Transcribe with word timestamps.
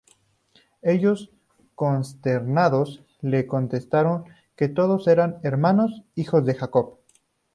Ellos, 0.81 1.29
consternados, 1.75 3.03
le 3.21 3.45
contestaron 3.45 4.23
que 4.55 4.67
todos 4.67 5.07
eran 5.07 5.39
hermanos, 5.43 6.01
hijos 6.15 6.43
de 6.43 6.55
Jacob. 6.55 6.97